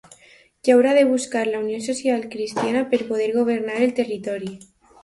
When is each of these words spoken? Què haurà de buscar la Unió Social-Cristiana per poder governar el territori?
Què 0.67 0.71
haurà 0.75 0.93
de 0.99 1.03
buscar 1.09 1.43
la 1.49 1.61
Unió 1.65 1.83
Social-Cristiana 1.89 2.85
per 2.95 3.03
poder 3.13 3.31
governar 3.39 3.79
el 3.87 3.97
territori? 4.03 4.57